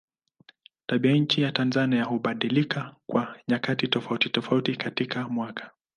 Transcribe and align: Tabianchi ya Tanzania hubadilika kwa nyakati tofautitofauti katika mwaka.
Tabianchi 0.87 1.41
ya 1.41 1.51
Tanzania 1.51 2.03
hubadilika 2.03 2.95
kwa 3.07 3.37
nyakati 3.47 3.87
tofautitofauti 3.87 4.75
katika 4.75 5.27
mwaka. 5.29 5.71